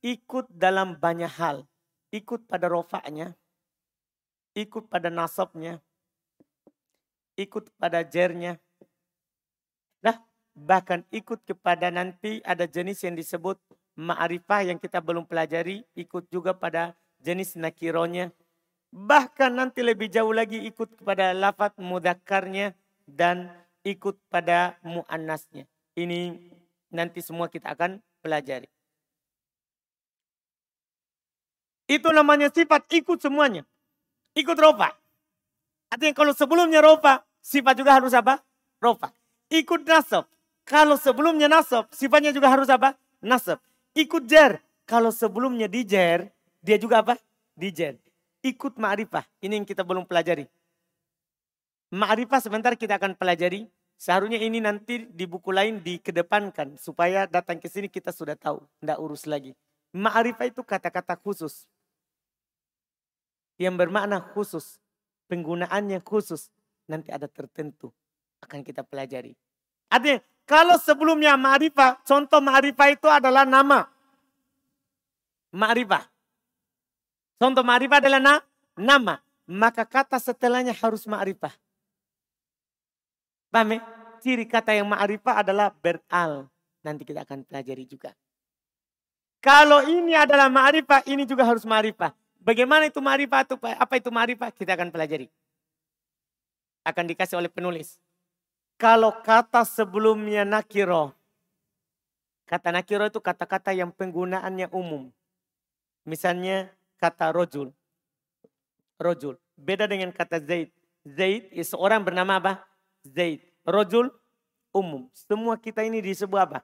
[0.00, 1.68] ikut dalam banyak hal.
[2.10, 3.38] Ikut pada rofaknya,
[4.58, 5.78] ikut pada nasabnya,
[7.38, 8.58] ikut pada jernya.
[10.02, 10.18] Nah,
[10.50, 13.62] bahkan ikut kepada nanti ada jenis yang disebut
[13.94, 18.32] ma'rifah yang kita belum pelajari, ikut juga pada jenis nakironya.
[18.90, 22.74] Bahkan nanti lebih jauh lagi ikut kepada lafat mudakarnya
[23.06, 23.48] dan
[23.86, 25.64] ikut pada mu'annasnya.
[25.94, 26.34] Ini
[26.90, 28.66] nanti semua kita akan pelajari.
[31.86, 33.66] Itu namanya sifat ikut semuanya.
[34.34, 34.94] Ikut rofa.
[35.90, 38.42] Artinya kalau sebelumnya rofa, sifat juga harus apa?
[38.78, 39.10] Rofa.
[39.50, 40.30] Ikut nasab.
[40.62, 42.94] Kalau sebelumnya nasab, sifatnya juga harus apa?
[43.18, 43.58] Nasab.
[43.98, 44.62] Ikut jer.
[44.86, 47.16] Kalau sebelumnya dijer, dia juga apa?
[47.56, 47.96] Dijer.
[48.40, 49.24] Ikut ma'rifah.
[49.40, 50.48] Ini yang kita belum pelajari.
[51.92, 53.68] Ma'rifah sebentar kita akan pelajari.
[54.00, 56.80] Seharusnya ini nanti di buku lain dikedepankan.
[56.80, 58.64] Supaya datang ke sini kita sudah tahu.
[58.80, 59.52] Tidak urus lagi.
[59.92, 61.68] Ma'rifah itu kata-kata khusus.
[63.60, 64.80] Yang bermakna khusus
[65.30, 66.50] penggunaannya khusus.
[66.90, 67.94] Nanti ada tertentu
[68.42, 69.38] akan kita pelajari.
[69.86, 73.86] Artinya kalau sebelumnya ma'rifah, contoh ma'rifah itu adalah nama.
[75.54, 76.09] Ma'rifah.
[77.40, 78.34] Contoh ma'rifah adalah na,
[78.76, 79.24] nama.
[79.48, 81.56] Maka kata setelahnya harus ma'rifah.
[83.48, 83.80] Paham ya?
[84.20, 86.52] Ciri kata yang ma'rifah adalah beral.
[86.84, 88.12] Nanti kita akan pelajari juga.
[89.40, 92.12] Kalau ini adalah ma'rifah, ini juga harus ma'rifah.
[92.40, 93.52] Bagaimana itu marifat?
[93.56, 94.56] Apa itu marifat?
[94.56, 95.28] Kita akan pelajari.
[96.80, 98.00] Akan dikasih oleh penulis.
[98.80, 101.12] Kalau kata sebelumnya nakiro.
[102.48, 105.12] Kata nakiro itu kata-kata yang penggunaannya umum.
[106.08, 107.72] Misalnya kata rojul.
[109.00, 109.40] Rojul.
[109.56, 110.68] Beda dengan kata Zaid.
[111.08, 112.52] Zaid seorang bernama apa?
[113.00, 113.40] Zaid.
[113.64, 114.12] Rojul
[114.76, 115.08] umum.
[115.16, 116.60] Semua kita ini disebut apa?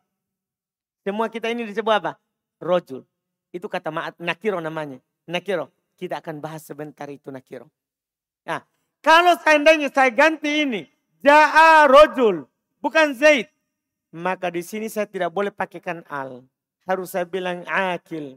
[1.01, 2.21] Semua kita ini disebut apa?
[2.61, 3.09] Rojul.
[3.51, 5.01] Itu kata maat nakiro namanya.
[5.25, 5.73] Nakiro.
[5.97, 7.73] Kita akan bahas sebentar itu nakiro.
[8.45, 8.61] Nah,
[9.01, 10.85] kalau seandainya saya ganti ini.
[11.25, 12.45] Ja'a rojul.
[12.85, 13.49] Bukan Zaid.
[14.13, 16.45] Maka di sini saya tidak boleh pakaikan al.
[16.85, 18.37] Harus saya bilang akil.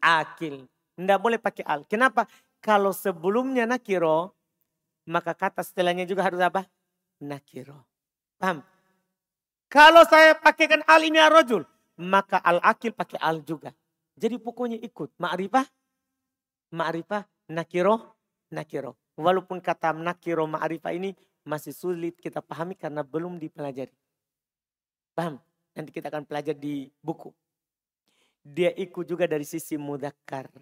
[0.00, 0.66] Akil.
[0.94, 1.84] Tidak boleh pakai al.
[1.86, 2.26] Kenapa?
[2.62, 4.32] Kalau sebelumnya nakiro.
[5.04, 6.64] Maka kata setelahnya juga harus apa?
[7.20, 7.76] Nakiro.
[8.40, 8.64] Paham?
[9.68, 11.68] Kalau saya pakaikan al ini rojul
[12.00, 13.70] maka al-akil pakai al juga.
[14.14, 15.14] Jadi pokoknya ikut.
[15.18, 15.66] Ma'rifah,
[16.74, 18.14] ma'rifah, nakiro,
[18.50, 18.98] nakiro.
[19.14, 21.14] Walaupun kata nakiro ma'rifah ini
[21.46, 23.94] masih sulit kita pahami karena belum dipelajari.
[25.14, 25.38] Paham?
[25.74, 27.30] Nanti kita akan pelajari di buku.
[28.44, 30.52] Dia ikut juga dari sisi mudakar.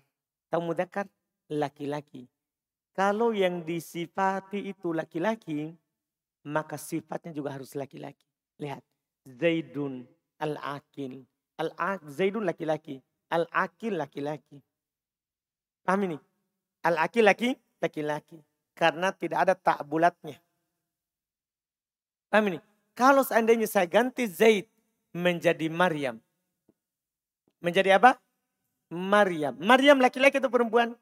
[0.47, 1.11] Tahu mudakar?
[1.51, 2.31] Laki-laki.
[2.95, 5.75] Kalau yang disifati itu laki-laki,
[6.47, 8.25] maka sifatnya juga harus laki-laki.
[8.63, 8.87] Lihat.
[9.27, 10.07] Zaidun
[10.39, 11.27] al-akil.
[11.59, 11.71] Al
[12.07, 13.03] Zaidun laki-laki.
[13.33, 14.63] Al-akil laki-laki.
[15.83, 16.19] Paham ini?
[16.87, 18.39] Al-akil laki laki-laki.
[18.79, 20.39] Karena tidak ada tak bulatnya.
[22.31, 22.59] Paham ini?
[22.93, 24.69] Kalau seandainya saya ganti Zaid
[25.17, 26.21] menjadi Maryam.
[27.63, 28.19] Menjadi apa?
[28.91, 29.55] Maryam.
[29.63, 30.99] Maryam laki-laki atau perempuan?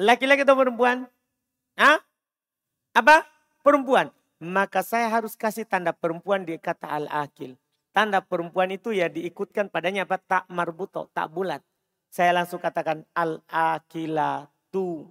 [0.00, 1.06] Laki-laki atau perempuan?
[1.76, 2.00] Hah?
[2.96, 3.28] Apa?
[3.60, 4.08] Perempuan.
[4.42, 7.54] Maka saya harus kasih tanda perempuan di kata al-akil.
[7.92, 10.18] Tanda perempuan itu ya diikutkan padanya apa?
[10.18, 11.62] Tak marbuto, tak bulat.
[12.08, 15.06] Saya langsung katakan al-akilatu.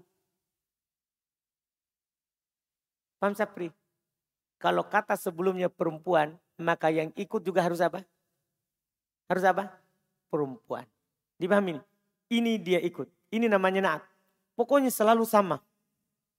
[3.22, 3.70] Paham Sapri?
[4.58, 8.02] Kalau kata sebelumnya perempuan, maka yang ikut juga harus apa?
[9.30, 9.81] Harus apa?
[10.32, 10.88] Perempuan.
[11.36, 11.84] Dipahami
[12.32, 12.56] ini?
[12.56, 13.12] Dia ikut.
[13.30, 14.04] Ini namanya naat.
[14.56, 15.60] Pokoknya selalu sama.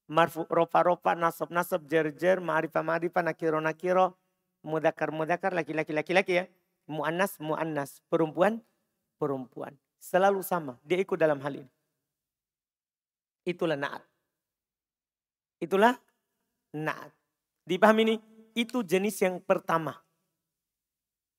[0.08, 4.16] Marfu, rofa, rofa, nasab, nasab, jer, jer, ma'rifah, ma'rifah, nakiro, nakiro,
[4.64, 6.44] mudakar mudakar laki-laki laki-laki ya.
[6.88, 8.60] Muannas muannas, perempuan
[9.22, 9.78] perempuan.
[10.02, 11.70] Selalu sama, dia ikut dalam hal ini.
[13.46, 14.02] Itulah naat.
[15.62, 15.94] Itulah
[16.74, 17.14] naat.
[17.62, 18.16] Dipahami ini?
[18.58, 19.94] Itu jenis yang pertama.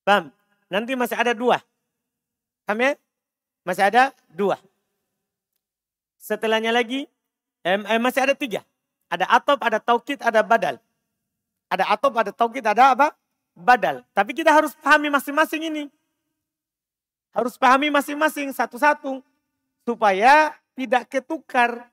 [0.08, 0.32] Paham?
[0.72, 1.60] Nanti masih ada dua.
[2.68, 2.96] Ya?
[3.64, 4.60] Masih ada dua.
[6.20, 7.08] Setelahnya lagi,
[7.64, 8.64] eh, masih ada tiga.
[9.12, 10.80] Ada atop, ada taukid, ada badal.
[11.68, 13.08] Ada atop, ada taukid, ada apa?
[13.54, 14.02] Badal.
[14.16, 15.84] Tapi kita harus pahami masing-masing ini.
[17.34, 19.22] Harus pahami masing-masing satu-satu.
[19.86, 21.92] Supaya tidak ketukar.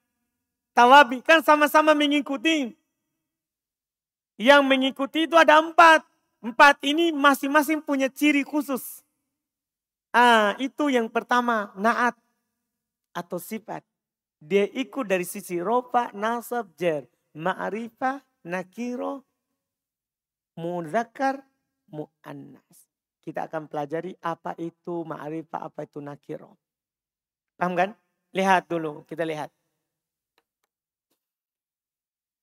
[0.73, 2.73] Tawabi kan sama-sama mengikuti.
[4.41, 6.01] Yang mengikuti itu ada empat.
[6.41, 9.05] Empat ini masing-masing punya ciri khusus.
[10.11, 12.19] Ah, itu yang pertama, naat
[13.15, 13.87] atau sifat.
[14.43, 17.07] Dia ikut dari sisi rofa, nasab, jer.
[17.31, 19.23] Ma'rifah, nakiro,
[20.59, 21.47] muzakkar,
[21.95, 22.91] muannas.
[23.23, 26.59] Kita akan pelajari apa itu ma'rifah, apa itu nakiro.
[27.55, 27.91] Paham kan?
[28.35, 29.53] Lihat dulu, kita lihat.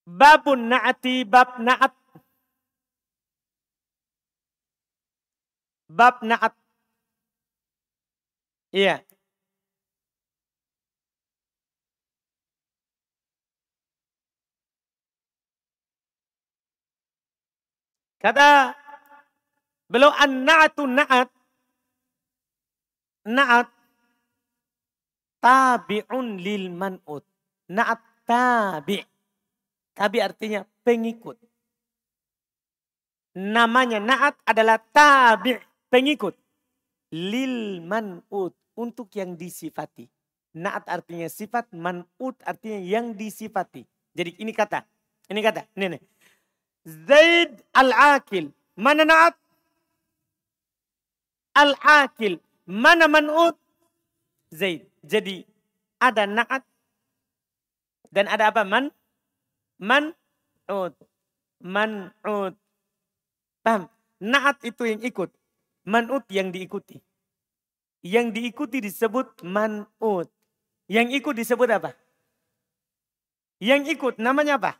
[0.08, 1.92] Babun na'ati bab na'at.
[5.92, 6.67] Bab na'at.
[8.78, 9.02] Iya.
[18.22, 18.78] Kata
[19.90, 21.30] beliau an-na'atu na'at.
[23.34, 23.68] Na'at
[25.42, 27.26] tabi'un lil man'ut.
[27.74, 29.02] Na'at tabi'.
[29.98, 31.42] Tabi artinya pengikut.
[33.42, 35.58] Namanya na'at adalah tabi'
[35.90, 36.38] pengikut.
[37.14, 38.54] Lil man'ut.
[38.78, 40.06] Untuk yang disifati.
[40.54, 43.82] Na'at artinya sifat, man'ut artinya yang disifati.
[44.14, 44.86] Jadi ini kata.
[45.28, 45.66] Ini kata.
[45.74, 46.02] Ini nih.
[46.86, 48.54] Zaid al-akil.
[48.78, 49.34] Mana naat?
[51.58, 52.38] Al-akil.
[52.70, 53.58] Mana man'ut?
[54.54, 54.86] Zaid.
[55.02, 55.42] Jadi
[55.98, 56.62] ada naat
[58.12, 58.64] dan ada apa?
[58.64, 58.90] Man?
[59.78, 60.96] Man'ut.
[61.62, 62.56] Man'ut.
[63.62, 63.92] Paham?
[64.18, 65.30] Naat itu yang ikut.
[65.86, 66.98] Man'ut yang diikuti.
[68.08, 70.32] Yang diikuti disebut man'ut.
[70.88, 71.92] Yang ikut disebut apa?
[73.60, 74.80] Yang ikut namanya apa?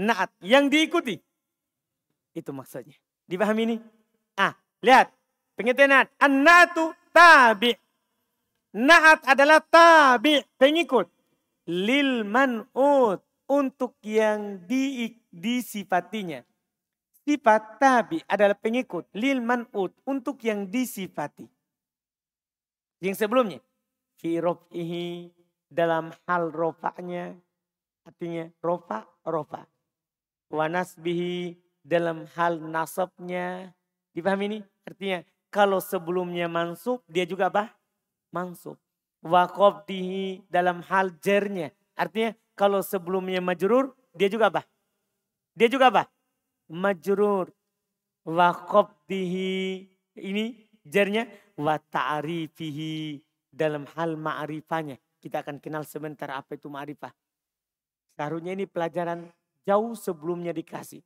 [0.00, 0.32] Naat.
[0.40, 1.16] Yang diikuti
[2.34, 2.98] itu maksudnya.
[3.24, 3.76] Dipahami ini?
[4.36, 5.14] Ah, lihat.
[5.54, 7.70] Pengertian An-natu tabi.
[8.74, 11.06] Naat adalah tabi, pengikut.
[11.70, 16.42] Lil man'ud, untuk yang di, disifatinya.
[17.22, 19.06] Sifat tabi adalah pengikut.
[19.14, 21.46] Lil man'ud, untuk yang disifati.
[23.04, 23.60] Yang sebelumnya.
[24.16, 25.28] Fi rofihi,
[25.68, 27.36] dalam hal rofaknya.
[28.08, 29.68] Artinya rofa, rofa.
[30.48, 31.52] Wa nasbihi,
[31.84, 33.76] dalam hal nasabnya.
[34.16, 34.58] Dipahami ini?
[34.88, 35.20] Artinya
[35.52, 37.76] kalau sebelumnya mansub, dia juga apa?
[38.32, 38.80] Mansub.
[39.20, 41.76] Waqabdihi dalam hal jernya.
[41.92, 44.64] Artinya kalau sebelumnya majrur, dia juga apa?
[45.52, 46.08] Dia juga apa?
[46.72, 47.52] Majrur.
[48.24, 49.52] Waqabdihi.
[50.16, 50.44] Ini
[50.88, 51.43] jernya.
[51.58, 53.22] Wa ta'arifihi.
[53.54, 54.98] Dalam hal ma'rifahnya.
[55.22, 57.14] Kita akan kenal sebentar apa itu ma'rifah.
[58.18, 59.30] Seharusnya ini pelajaran
[59.62, 61.00] jauh sebelumnya dikasih.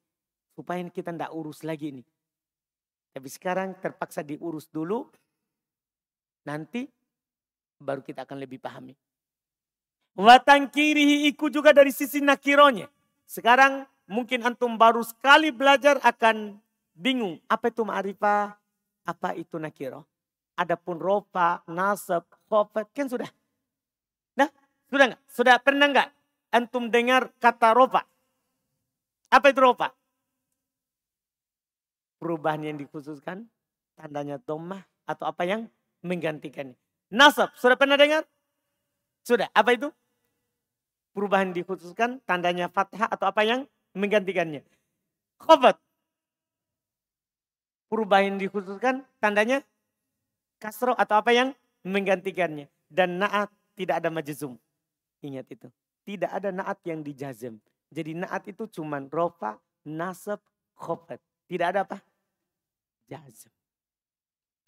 [0.56, 2.02] Supaya kita tidak urus lagi ini.
[3.12, 5.06] Tapi sekarang terpaksa diurus dulu.
[6.48, 6.88] Nanti
[7.78, 8.96] baru kita akan lebih pahami.
[10.18, 12.90] Watang kirihi iku juga dari sisi nakironya.
[13.22, 16.58] Sekarang mungkin antum baru sekali belajar akan
[16.96, 17.38] bingung.
[17.46, 18.56] Apa itu ma'rifah?
[19.06, 20.02] Apa itu nakiro?
[20.58, 23.30] Adapun ropa, nasab, khofat, kan sudah.
[24.34, 24.50] Nah,
[24.90, 25.22] sudah nggak?
[25.30, 26.08] Sudah pernah nggak
[26.50, 28.02] antum dengar kata ropa?
[29.30, 29.94] Apa itu ropa?
[32.18, 33.46] Perubahan yang dikhususkan,
[33.94, 35.70] tandanya domah atau apa yang
[36.02, 36.74] menggantikannya.
[37.14, 38.26] Nasab, sudah pernah dengar?
[39.22, 39.88] Sudah, apa itu?
[41.14, 44.66] Perubahan dikhususkan, tandanya fathah atau apa yang menggantikannya.
[45.38, 45.78] Khobat.
[47.88, 49.62] Perubahan dikhususkan, tandanya
[50.58, 51.54] kasro atau apa yang
[51.86, 52.68] menggantikannya.
[52.90, 54.58] Dan naat tidak ada majzum.
[55.22, 55.68] Ingat itu.
[56.06, 57.58] Tidak ada naat yang dijazm.
[57.88, 60.40] Jadi naat itu cuma rofa, nasab,
[60.76, 61.20] khobat.
[61.48, 61.98] Tidak ada apa?
[63.08, 63.48] Jazm.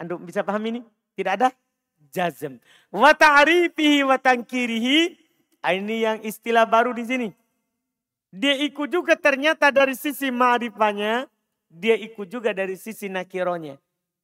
[0.00, 0.80] Anda bisa paham ini?
[1.12, 1.52] Tidak ada
[2.08, 2.56] jazm.
[2.88, 4.00] Wa ta'rifihi.
[5.60, 7.28] Ah, ini yang istilah baru di sini.
[8.32, 11.28] Dia ikut juga ternyata dari sisi ma'rifahnya.
[11.68, 13.76] Dia ikut juga dari sisi nakironya.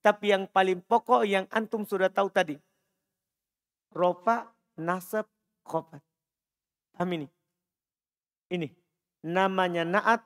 [0.07, 2.55] Tapi yang paling pokok yang antum sudah tahu tadi.
[3.91, 4.47] Rofa,
[4.79, 5.27] nasab,
[5.67, 5.99] khobat.
[6.95, 7.27] Paham ini?
[8.55, 8.71] Ini.
[9.27, 10.23] Namanya naat.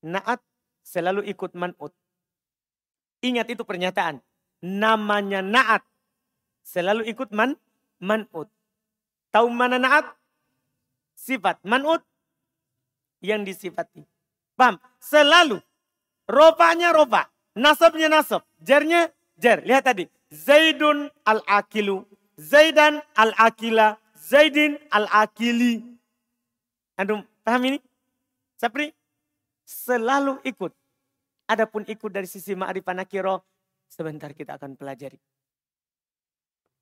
[0.00, 0.40] Naat
[0.80, 1.92] selalu ikut man'ut.
[3.20, 4.24] Ingat itu pernyataan.
[4.64, 5.84] Namanya naat
[6.68, 7.56] Selalu ikut man,
[7.96, 8.52] man'ut.
[9.32, 10.04] Tahu mana naat?
[11.16, 11.64] Sifat.
[11.64, 12.04] Man'ut
[13.24, 14.04] yang disifati.
[14.52, 14.76] Paham?
[15.00, 15.64] Selalu.
[16.28, 17.32] Ropanya ropa.
[17.58, 18.46] Nasabnya nasab.
[18.62, 19.66] Jarnya jar.
[19.66, 20.06] Lihat tadi.
[20.30, 22.06] Zaidun al-akilu.
[22.38, 23.98] Zaidan al-akila.
[24.14, 25.82] Zaidin al-akili.
[26.94, 27.78] Antum paham ini?
[28.54, 28.94] Sapri?
[29.66, 30.70] Selalu ikut.
[31.50, 33.42] Adapun ikut dari sisi ma'rifah nakiro.
[33.90, 35.18] Sebentar kita akan pelajari.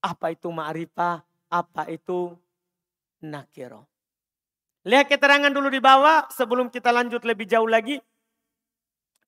[0.05, 1.25] Apa itu ma'rifah?
[1.49, 2.37] Apa itu
[3.25, 3.89] nakiro?
[4.87, 7.97] Lihat keterangan dulu di bawah sebelum kita lanjut lebih jauh lagi.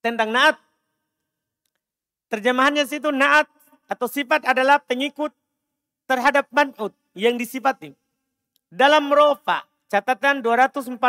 [0.05, 0.68] Tentang naat.
[2.29, 3.49] Terjemahannya situ naat
[3.89, 5.33] atau sifat adalah pengikut
[6.05, 7.97] terhadap man'ut yang disifati.
[8.69, 11.01] Dalam rofa catatan 242.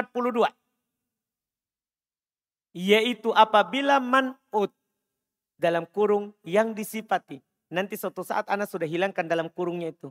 [2.71, 4.71] Yaitu apabila man'ut
[5.59, 10.09] dalam kurung yang disifati nanti suatu saat anak sudah hilangkan dalam kurungnya itu.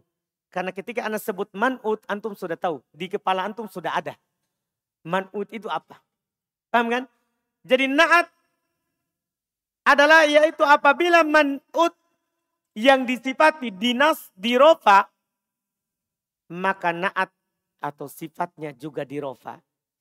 [0.49, 2.81] Karena ketika anak sebut man'ut, antum sudah tahu.
[2.97, 4.17] Di kepala antum sudah ada.
[5.05, 6.01] Man'ut itu apa?
[6.73, 7.05] Paham kan?
[7.69, 8.33] Jadi na'at
[9.89, 11.97] adalah yaitu apabila man'ut
[12.77, 15.09] yang disifati dinas dirofa,
[16.53, 17.33] maka na'at
[17.81, 19.57] atau sifatnya juga dirofa.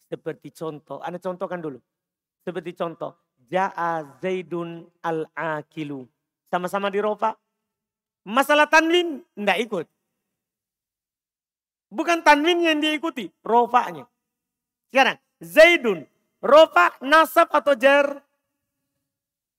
[0.07, 1.79] Seperti contoh, anda contohkan dulu.
[2.43, 3.15] Seperti contoh,
[3.47, 6.07] Ja'a Zaidun al-Akilu.
[6.47, 7.35] Sama-sama dirofa,
[8.27, 9.87] Masalah tanwin enggak ikut.
[11.87, 14.03] Bukan tanwin yang diikuti, rofanya.
[14.91, 16.03] Sekarang, Zaidun,
[16.43, 18.26] rofa, nasab atau jar?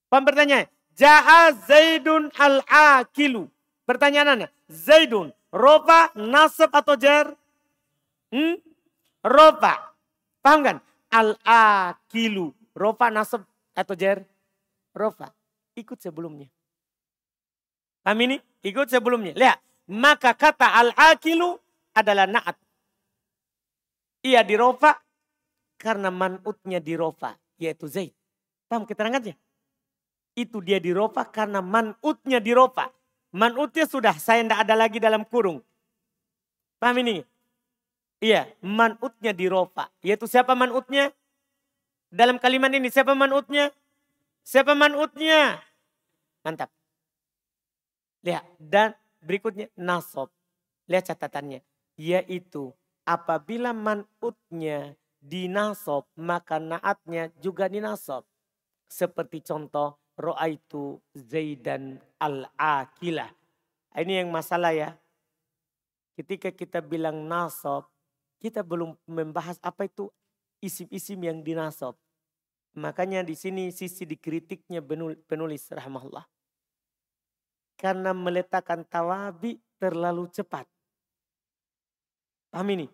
[0.09, 0.67] Paham pertanyaan?
[0.97, 3.47] Ja'a Zaidun al-akilu.
[3.85, 7.33] Pertanyaannya, Zaidun, rofa, nasab atau jar?
[8.33, 8.61] Hmm?
[9.25, 9.95] Rofa.
[10.43, 10.77] Paham kan?
[11.13, 12.53] Al-akilu.
[12.77, 13.45] Rofa, nasab
[13.77, 14.25] atau jar?
[14.97, 15.33] Rofa.
[15.79, 16.51] Ikut sebelumnya.
[18.03, 18.37] Paham ini?
[18.65, 19.37] Ikut sebelumnya.
[19.37, 19.61] Lihat.
[19.89, 21.57] Maka kata al-akilu
[21.97, 22.57] adalah na'at.
[24.27, 24.99] Ia dirofa
[25.81, 27.39] karena man'utnya dirofa.
[27.57, 28.13] Yaitu Zaid.
[28.69, 29.33] Paham keterangannya?
[30.39, 32.95] Itu dia dirofa karena man'utnya dirofa.
[33.35, 35.59] Man'utnya sudah saya tidak ada lagi dalam kurung.
[36.79, 37.27] Paham ini?
[38.23, 39.91] Iya, man'utnya dirofa.
[39.99, 41.11] Yaitu siapa man'utnya?
[42.07, 43.75] Dalam kalimat ini siapa man'utnya?
[44.47, 45.59] Siapa man'utnya?
[46.47, 46.71] Mantap.
[48.23, 48.47] Lihat.
[48.63, 50.31] Dan berikutnya nasob.
[50.87, 51.67] Lihat catatannya.
[51.99, 52.71] Yaitu
[53.03, 58.23] apabila man'utnya dinasob maka naatnya juga dinasob.
[58.87, 63.31] Seperti contoh ro'aitu zaidan al-akilah.
[63.95, 64.99] Ini yang masalah ya.
[66.19, 67.87] Ketika kita bilang nasob,
[68.43, 70.11] kita belum membahas apa itu
[70.59, 71.95] isim-isim yang dinasob.
[72.75, 74.83] Makanya di sini sisi dikritiknya
[75.27, 76.27] penulis rahmahullah.
[77.79, 80.67] karena meletakkan tawabi terlalu cepat.
[82.51, 82.87] Paham ini?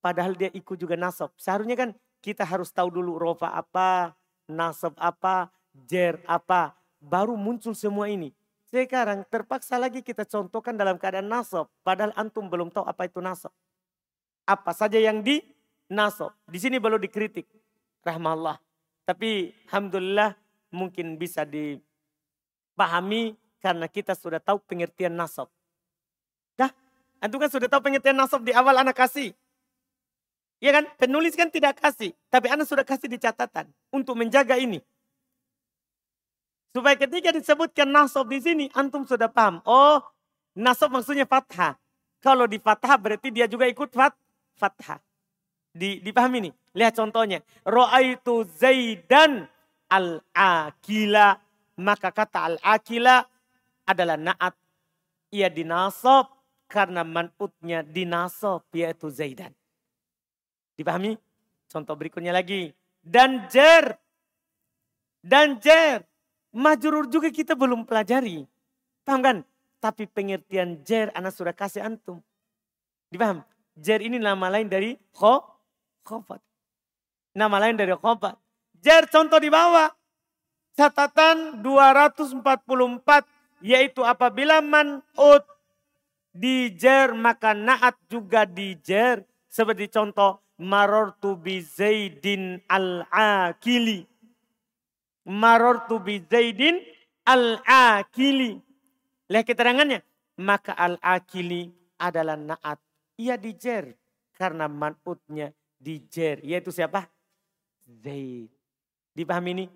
[0.00, 1.36] Padahal dia ikut juga nasab.
[1.36, 1.90] Seharusnya kan
[2.24, 4.16] kita harus tahu dulu rofa apa,
[4.48, 6.78] nasab apa, jer apa.
[7.02, 8.32] Baru muncul semua ini.
[8.70, 11.68] Sekarang terpaksa lagi kita contohkan dalam keadaan nasab.
[11.84, 13.52] Padahal antum belum tahu apa itu nasab.
[14.48, 15.42] Apa saja yang di
[15.90, 16.32] nasab.
[16.48, 17.44] Di sini belum dikritik.
[18.02, 18.58] Rahmallah.
[19.04, 20.32] Tapi Alhamdulillah
[20.72, 25.52] mungkin bisa dipahami karena kita sudah tahu pengertian nasab.
[26.56, 26.72] Dah,
[27.20, 29.36] antum kan sudah tahu pengertian nasab di awal anak kasih.
[30.64, 30.88] Ya kan?
[30.96, 32.16] Penulis kan tidak kasih.
[32.32, 33.68] Tapi anak sudah kasih di catatan.
[33.92, 34.80] Untuk menjaga ini.
[36.74, 38.66] Supaya ketika disebutkan nasab di sini.
[38.74, 39.62] Antum sudah paham.
[39.62, 40.02] Oh
[40.58, 41.78] nasab maksudnya fathah.
[42.18, 44.10] Kalau di fathah berarti dia juga ikut fat,
[44.58, 44.98] fathah.
[45.70, 46.52] Di, dipahami nih.
[46.74, 47.38] Lihat contohnya.
[47.62, 49.46] Ro'aitu Zaidan
[49.86, 51.38] al-akila.
[51.78, 53.22] Maka kata al-akila
[53.86, 54.54] adalah naat.
[55.34, 56.30] Ia dinasab
[56.70, 59.54] karena manutnya dinasab yaitu Zaidan.
[60.74, 61.14] Dipahami?
[61.70, 62.70] Contoh berikutnya lagi.
[63.02, 63.94] Dan jer.
[65.22, 66.02] Dan jer.
[66.54, 68.46] Majurur juga kita belum pelajari.
[69.02, 69.36] Paham kan?
[69.82, 72.22] Tapi pengertian jer anak sudah kasih antum.
[73.10, 73.42] Dipaham?
[73.74, 75.42] Jer ini nama lain dari kho,
[76.06, 76.38] khofat.
[77.34, 78.38] Nama lain dari khofat.
[78.78, 79.90] Jer contoh di bawah.
[80.78, 82.46] Catatan 244
[83.62, 85.42] yaitu apabila man'ut
[86.30, 89.26] dijer maka naat juga dijer.
[89.50, 94.06] Seperti contoh marortu bi Zaidin al-akili.
[95.24, 96.80] Marortu bi Zaidin
[97.24, 98.60] al-akili.
[99.28, 100.04] Lihat keterangannya.
[100.40, 102.78] Maka al-akili adalah naat.
[103.16, 103.94] Ia dijer
[104.36, 106.42] karena manutnya dijer.
[106.44, 107.08] Yaitu siapa?
[107.86, 108.50] Zaid.
[109.14, 109.66] Dipahami ini?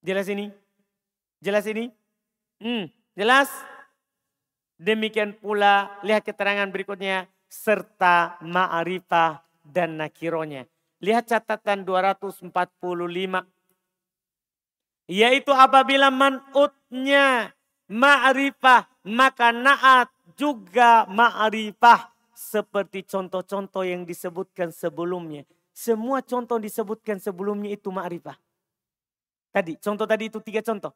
[0.00, 0.48] Jelas ini?
[1.42, 1.90] Jelas ini?
[2.62, 2.86] Hmm,
[3.18, 3.50] jelas?
[4.78, 10.70] Demikian pula lihat keterangan berikutnya serta ma'rifah dan nakironya.
[11.02, 12.54] Lihat catatan 245.
[15.08, 17.56] Yaitu apabila man'utnya
[17.88, 22.12] ma'rifah maka naat juga ma'rifah.
[22.38, 25.42] Seperti contoh-contoh yang disebutkan sebelumnya.
[25.74, 28.38] Semua contoh disebutkan sebelumnya itu ma'rifah.
[29.50, 30.94] Tadi, contoh tadi itu tiga contoh.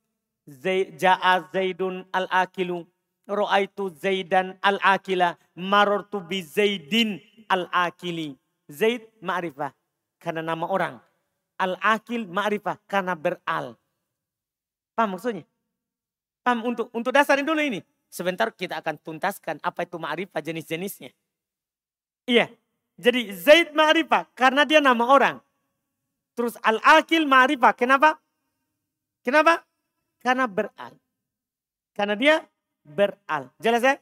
[0.97, 2.87] Ja'a Zaidun al-akilu.
[3.27, 5.35] Ro'aitu Zaidan al-akila.
[5.59, 7.19] Marortu bi Zaidin
[7.51, 8.39] al-akili.
[8.71, 9.75] Zaid ma'rifah
[10.23, 10.95] karena nama orang.
[11.59, 13.79] Al-akil ma'rifah karena beral.
[14.93, 15.45] Paham maksudnya?
[16.45, 17.81] Paham untuk untuk dasarin dulu ini.
[18.13, 21.17] Sebentar kita akan tuntaskan apa itu ma'rifah jenis-jenisnya.
[22.29, 22.53] Iya.
[23.01, 25.37] Jadi Zaid ma'rifah karena dia nama orang.
[26.37, 27.73] Terus al-akil ma'rifah.
[27.73, 28.21] Kenapa?
[29.25, 29.65] Kenapa?
[30.21, 30.93] Karena beral.
[31.97, 32.45] Karena dia
[32.85, 33.49] beral.
[33.57, 33.95] Jelas ya?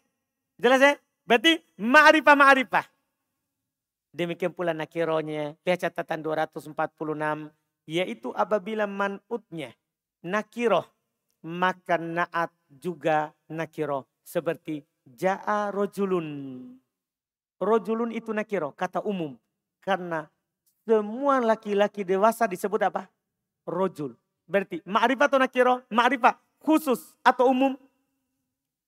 [0.59, 0.93] Jelas ya?
[1.23, 2.87] Berarti ma'rifah ma'rifah.
[4.11, 5.55] Demikian pula nakironya.
[5.63, 6.75] Lihat catatan 246.
[7.87, 9.71] Yaitu apabila man'utnya
[10.25, 10.87] nakiroh.
[11.41, 14.05] Maka naat juga nakiroh.
[14.21, 16.27] Seperti ja'a rojulun.
[17.61, 18.77] Rojulun itu nakiroh.
[18.77, 19.37] Kata umum.
[19.81, 20.29] Karena
[20.85, 23.09] semua laki-laki dewasa disebut apa?
[23.65, 24.17] Rojul.
[24.45, 25.79] Berarti ma'rifah atau nakiroh?
[25.89, 27.79] Ma'rifah khusus atau umum?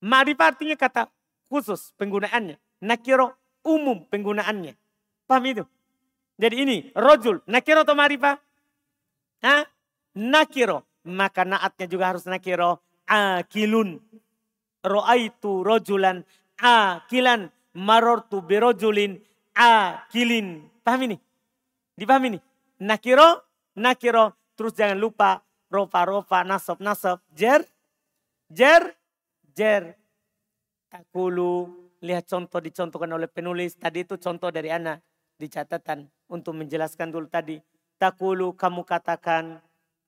[0.03, 1.09] Ma'rifah artinya kata
[1.49, 2.59] khusus penggunaannya.
[2.83, 4.75] Nakiro umum penggunaannya.
[5.31, 5.65] Paham itu?
[6.37, 8.35] Jadi ini rojul, nakiro atau marifah?
[9.47, 9.63] Hah?
[10.19, 10.83] Nakiro.
[11.03, 12.83] Maka naatnya juga harus nakiro.
[13.07, 13.99] Akilun.
[14.83, 16.23] Ro'aitu rojulan
[16.59, 17.51] akilan.
[17.73, 19.17] Marortu birojulin
[19.57, 20.69] akilin.
[20.85, 21.17] Paham ini?
[21.97, 22.39] Dipahami ini?
[22.83, 23.45] Nakiro,
[23.79, 24.37] nakiro.
[24.53, 25.41] Terus jangan lupa
[25.73, 27.21] rofa, rofa, nasab, nasab.
[27.33, 27.65] Jer,
[28.51, 28.93] jer,
[29.57, 29.97] jer.
[30.93, 31.81] Takulu.
[32.03, 33.79] Lihat contoh dicontohkan oleh penulis.
[33.79, 35.01] Tadi itu contoh dari anak
[35.39, 37.57] di catatan untuk menjelaskan dulu tadi.
[37.97, 39.63] Takulu kamu katakan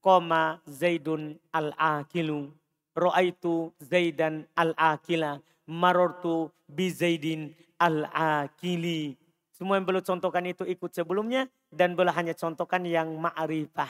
[0.05, 2.53] koma Zaidun al-akilu.
[2.93, 5.41] Ro'aitu Zaidan al-akila.
[5.65, 9.17] Marortu bi Zaidin al-akili.
[9.57, 11.49] Semua yang belum contohkan itu ikut sebelumnya.
[11.73, 13.89] Dan boleh hanya contohkan yang ma'rifah.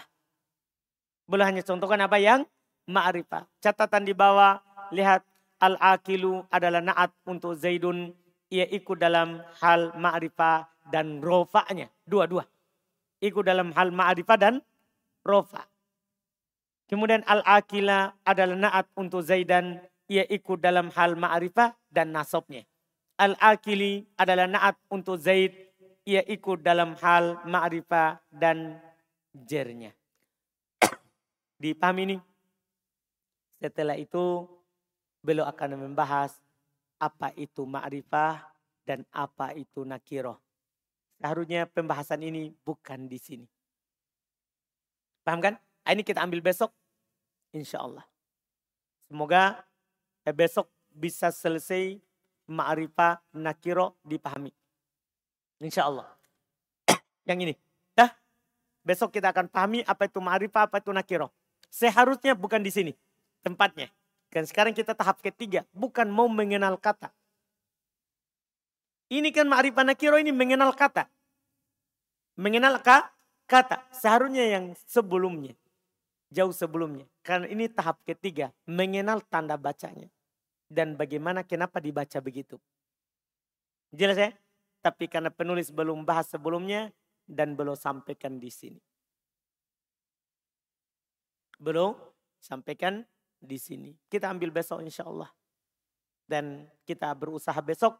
[1.26, 2.46] Boleh hanya contohkan apa yang
[2.86, 3.44] ma'rifah.
[3.58, 4.62] Catatan di bawah,
[4.94, 5.26] lihat
[5.58, 8.14] al-akilu adalah naat untuk Zaidun.
[8.54, 11.90] Ia ikut dalam hal ma'rifah dan rofa'nya.
[12.06, 12.46] Dua-dua.
[13.18, 14.62] Ikut dalam hal ma'rifah dan
[15.24, 15.73] rofa.
[16.94, 19.82] Kemudian al-akila adalah naat untuk Zaidan.
[20.06, 22.62] Ia ikut dalam hal ma'rifah dan nasabnya.
[23.18, 25.74] Al-akili adalah naat untuk Zaid.
[26.06, 28.78] Ia ikut dalam hal ma'rifah dan
[29.34, 29.90] jernya.
[31.58, 32.16] Dipahami ini?
[33.58, 34.46] Setelah itu
[35.18, 36.30] beliau akan membahas
[37.02, 38.38] apa itu ma'rifah
[38.86, 40.38] dan apa itu nakiroh.
[41.18, 43.46] Seharusnya pembahasan ini bukan di sini.
[45.26, 45.58] Paham kan?
[45.90, 46.83] Ini kita ambil besok.
[47.54, 48.02] Insya Allah.
[49.06, 49.62] Semoga
[50.26, 52.02] eh, besok bisa selesai
[52.50, 54.50] ma'rifah nakiro dipahami.
[55.62, 56.10] Insya Allah.
[57.30, 57.54] Yang ini.
[57.94, 58.10] Dah.
[58.82, 61.30] Besok kita akan pahami apa itu ma'rifah, apa itu nakiro.
[61.70, 62.92] Seharusnya bukan di sini
[63.46, 63.88] tempatnya.
[64.34, 67.14] Dan sekarang kita tahap ketiga, bukan mau mengenal kata.
[69.14, 71.06] Ini kan ma'rifah nakiro ini mengenal kata.
[72.34, 73.14] Mengenal ka,
[73.46, 73.86] kata.
[73.94, 75.54] Seharusnya yang sebelumnya.
[76.34, 77.06] Jauh sebelumnya.
[77.22, 80.10] Karena ini tahap ketiga, mengenal tanda bacanya.
[80.66, 82.58] Dan bagaimana, kenapa dibaca begitu.
[83.94, 84.34] Jelas ya?
[84.82, 86.90] Tapi karena penulis belum bahas sebelumnya
[87.30, 88.82] dan belum sampaikan di sini.
[91.62, 91.94] Belum
[92.42, 93.06] sampaikan
[93.38, 93.94] di sini.
[94.10, 95.30] Kita ambil besok insya Allah.
[96.26, 97.94] Dan kita berusaha besok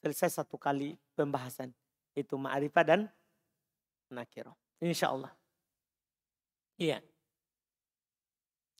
[0.00, 1.68] selesai satu kali pembahasan.
[2.16, 3.00] Itu ma'rifah dan
[4.08, 4.56] nakiro.
[4.80, 5.36] Insya Allah.
[6.80, 7.04] Iya.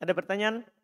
[0.00, 0.75] Ada pertanyaan?